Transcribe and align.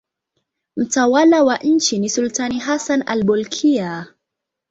Mtawala 0.77 1.43
wa 1.43 1.57
nchi 1.57 1.99
ni 1.99 2.09
sultani 2.09 2.59
Hassan 2.59 3.03
al-Bolkiah. 3.05 4.07